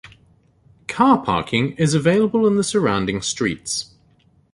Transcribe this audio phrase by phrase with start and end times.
[0.87, 3.93] Car parking is available in the surrounding streets.